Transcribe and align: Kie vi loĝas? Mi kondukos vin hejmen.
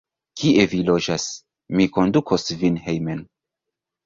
Kie 0.43 0.63
vi 0.71 0.79
loĝas? 0.87 1.25
Mi 1.75 1.87
kondukos 1.99 2.47
vin 2.63 2.81
hejmen. 2.89 3.23